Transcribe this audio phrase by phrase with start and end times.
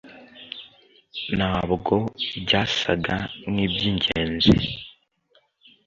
[1.37, 1.95] ntabwo
[2.43, 3.15] byasaga
[3.51, 4.55] nkibyingenzi